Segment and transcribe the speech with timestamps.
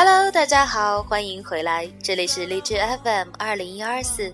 [0.00, 4.32] Hello，大家好，欢迎回来，这里是荔枝 FM 二零一二四，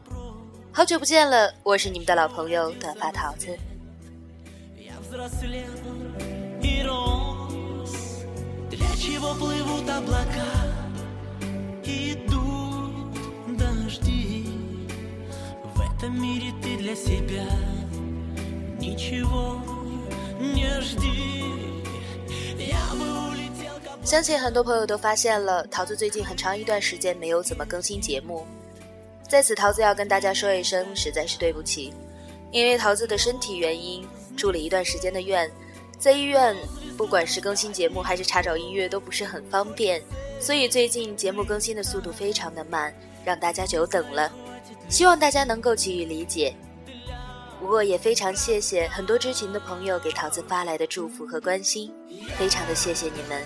[0.71, 3.49] 好久不见了，我是你们的老朋友短发桃子。
[24.15, 28.47] 相信很多朋友都发现了，桃子最近很长一段时间没有怎么更新节目，
[29.29, 31.93] 在此桃子要跟大家说一声，实在是对不起，
[32.53, 35.51] 因为桃子的身体原因住了一段时间的院，
[35.99, 36.55] 在医院
[36.97, 40.01] 不管是更新节目还是查找音乐都不是很方便，
[40.39, 42.95] 所以最近节目更新的速度非常的慢，
[43.25, 44.31] 让大家久等了，
[44.89, 46.55] 希望大家能够给予理解。
[47.59, 51.93] 不过也非常谢谢很多知情的朋友给桃子发来的祝福和关心，
[52.39, 53.43] 非常的谢谢你们。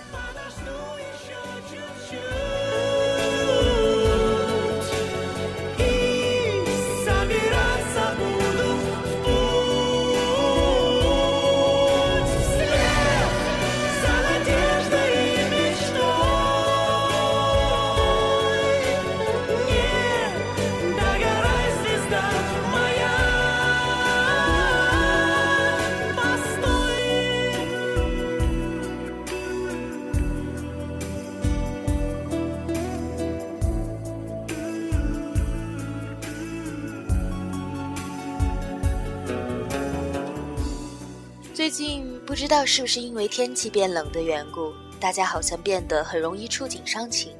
[41.69, 47.31] 最近不知道是不是因为天气变冷的缘故，大家好像变得很容易触景伤情。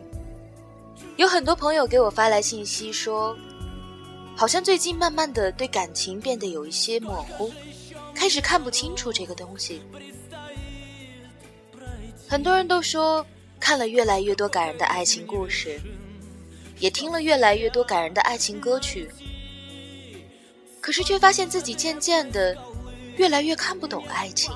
[1.18, 3.36] 有很多朋友给我发来信息说，
[4.36, 7.52] 好像最近慢慢的对感情变得有一些模糊，
[8.14, 9.82] 开始看不清楚这个东西。
[12.28, 13.26] 很多人都说
[13.60, 15.82] 看了越来越多感人的爱情故事，
[16.78, 19.10] 也听了越来越多感人的爱情歌曲，
[20.80, 22.56] 可是却发现自己渐渐的。
[23.20, 24.56] 越来越看不懂爱情，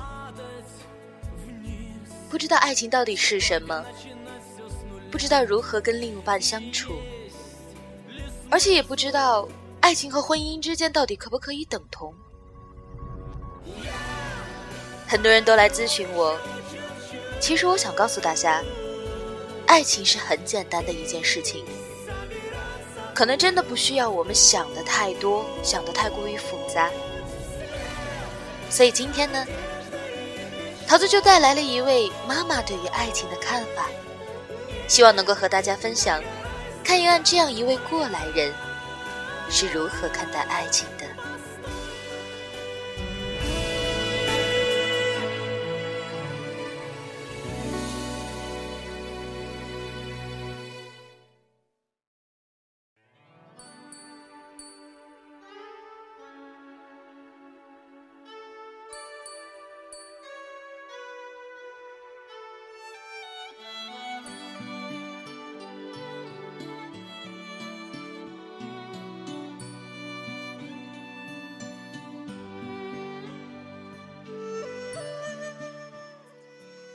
[2.30, 3.84] 不知道爱情到底是什么，
[5.10, 6.94] 不知道如何跟另一半相处，
[8.48, 9.46] 而且也不知道
[9.82, 12.14] 爱情和婚姻之间到底可不可以等同。
[15.06, 16.34] 很多人都来咨询我，
[17.38, 18.64] 其实我想告诉大家，
[19.66, 21.62] 爱情是很简单的一件事情，
[23.14, 26.90] 可能真的不需要我们想的太多，想的太过于复杂。
[28.70, 29.46] 所以今天呢，
[30.86, 33.86] 桃子就带来了一位妈妈对于爱情的看法，
[34.88, 36.20] 希望能够和大家分享，
[36.82, 38.52] 看一看这样一位过来人
[39.48, 41.03] 是如何看待爱情的。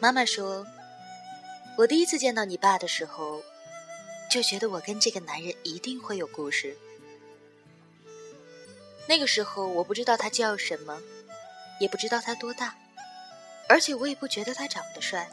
[0.01, 0.65] 妈妈说
[1.77, 3.43] ：“我第一次见到你爸的时候，
[4.31, 6.77] 就觉得我跟这个男人一定会有故事。
[9.09, 11.01] 那个时候我不知道他叫什么，
[11.81, 12.77] 也不知道他多大，
[13.67, 15.29] 而且我也不觉得他长得帅，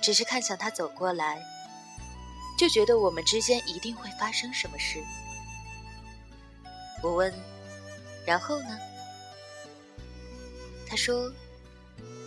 [0.00, 1.44] 只是看向他走过来，
[2.58, 5.04] 就觉得我们之间一定会发生什么事。
[7.02, 7.30] 我问：
[8.24, 8.80] 然后呢？
[10.88, 11.30] 他说。”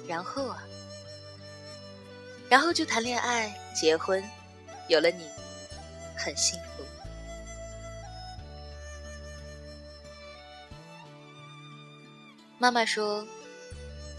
[0.07, 0.63] 然后啊，
[2.49, 4.23] 然后就谈恋爱、结婚，
[4.87, 5.27] 有了你，
[6.17, 6.83] 很幸福。
[12.57, 13.23] 妈妈说，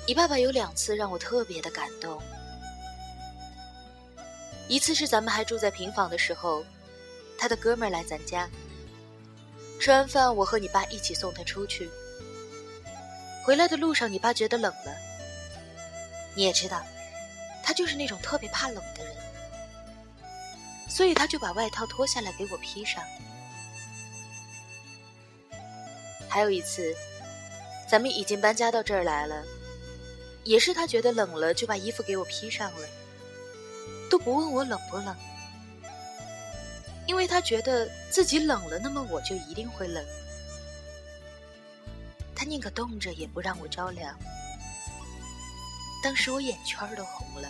[0.07, 2.23] 你爸爸有两次让我特别的感动。
[4.69, 6.63] 一次是咱们还住在平房的时候，
[7.39, 8.49] 他的哥们儿来咱家，
[9.81, 11.91] 吃完饭，我和你爸一起送他出去。
[13.43, 15.08] 回来的路上，你爸觉得冷了。
[16.39, 16.81] 你也知道，
[17.65, 19.13] 他就是那种特别怕冷的人，
[20.89, 23.03] 所以他就把外套脱下来给我披上。
[26.29, 26.95] 还有一次，
[27.91, 29.45] 咱们已经搬家到这儿来了，
[30.45, 32.89] 也是他觉得冷了，就把衣服给我披上了，
[34.09, 35.17] 都不问我冷不冷，
[37.09, 40.07] 因为他觉得自己冷了，那么我就一定会冷，
[42.33, 44.17] 他宁可冻着也不让我着凉。
[46.03, 47.49] 当时我眼圈都红了。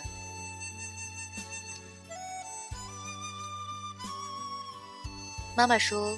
[5.55, 6.17] 妈妈说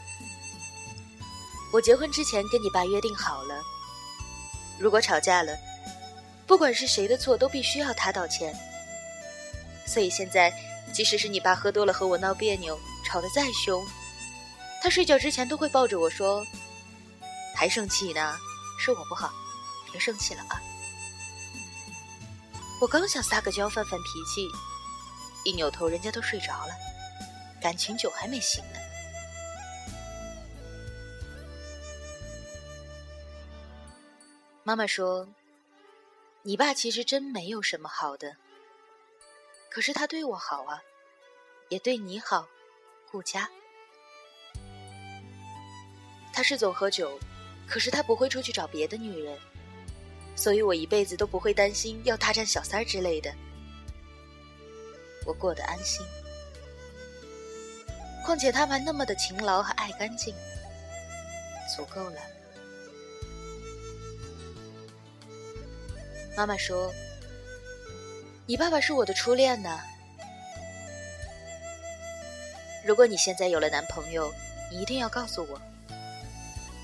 [1.73, 3.59] 我结婚之前跟你爸约定好了
[4.77, 5.57] 如果吵架了
[6.45, 8.55] 不管是谁的错都必须要他道歉。
[9.87, 10.53] 所以现在
[10.93, 13.83] 即使是你爸喝多了和我闹别扭吵得再凶
[14.81, 16.45] 他睡觉之前都会抱着我说
[17.55, 18.37] 还生气呢？
[18.79, 19.31] 是我不好
[19.91, 20.59] 别生气了啊。
[22.81, 24.49] 我刚想撒个娇犯犯脾气，
[25.45, 26.73] 一扭头，人家都睡着了，
[27.61, 28.79] 感情酒还没醒呢。”
[34.65, 35.27] 妈妈说
[36.41, 38.35] ：“你爸其实真没有什么好的，
[39.69, 40.81] 可是他对我好啊，
[41.69, 42.47] 也对你好，
[43.11, 43.47] 顾家。
[46.33, 47.19] 他是总喝酒，
[47.67, 49.37] 可是他不会出去找别的女人，
[50.35, 53.33] 所以我一辈子都不会担心要大战小三之类的，
[55.25, 56.05] 我过得安心。
[58.23, 60.33] 况且他们那么的勤劳和爱干净，
[61.75, 62.19] 足够了。”
[66.37, 66.93] 妈妈说
[68.47, 69.79] ：“你爸爸是我的初恋呢。
[72.85, 74.33] 如果你现在有了男朋友，
[74.71, 75.61] 你一定要告诉我，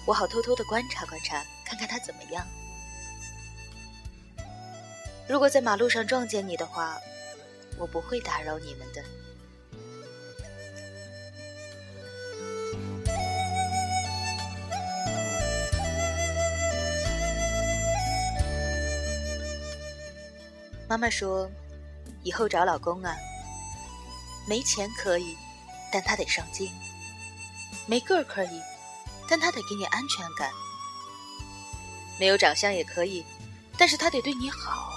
[0.06, 2.46] 我好偷偷的观察观察，看看他怎么样。
[5.30, 6.98] 如果在马路上撞见你的话，
[7.78, 9.04] 我不会打扰你们的。”
[20.90, 21.52] 妈妈说
[22.24, 23.14] ：“以后找老公啊，
[24.48, 25.36] 没钱可以，
[25.92, 26.70] 但他得上进；
[27.86, 28.62] 没个儿可以，
[29.30, 30.50] 但他得给你安全感；
[32.18, 33.26] 没有长相也可以，
[33.78, 34.97] 但是他得对你好。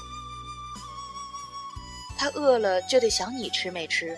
[2.21, 4.15] 他饿了就得想你吃没吃，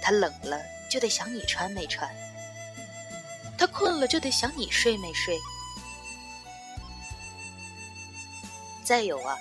[0.00, 2.08] 他冷了就得想你穿没穿，
[3.58, 5.36] 他困了就得想你睡没睡。
[8.84, 9.36] 再有啊。”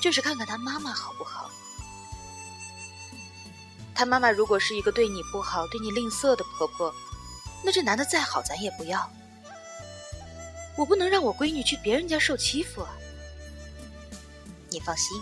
[0.00, 1.50] 就是看看他妈妈好不好。
[3.92, 6.92] 他妈妈如果是一个对你不好、对你吝啬的婆婆，
[7.64, 9.10] 那这男的再好咱也不要。
[10.76, 12.90] 我不能让我闺女去别人家受欺负啊！
[14.70, 15.20] 你放心，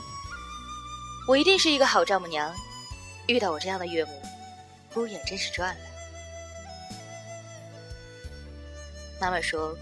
[1.31, 2.53] 我一定是一个好丈母娘。
[3.29, 4.21] 遇到我这样的岳母，
[4.93, 5.85] 姑爷真是赚了。
[9.21, 9.79] 妈妈说，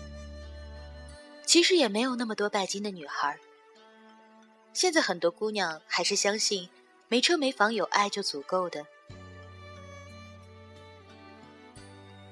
[1.46, 3.34] 其实也没有那么多拜金的女孩。
[4.74, 6.68] 现在很多姑娘还是相信，
[7.08, 8.84] 没车没房有爱就足够的。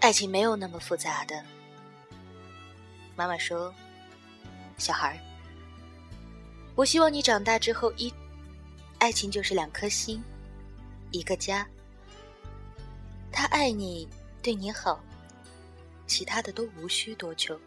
[0.00, 1.42] 爱情没有那么复杂的。
[3.16, 3.72] 妈妈说
[4.76, 5.16] ：“小孩儿，
[6.74, 8.12] 我希望你长大之后，一
[8.98, 10.22] 爱情就是两颗心，
[11.10, 11.66] 一个家。
[13.30, 14.08] 他爱你，
[14.42, 15.00] 对你好，
[16.06, 17.58] 其他的都无需多求。”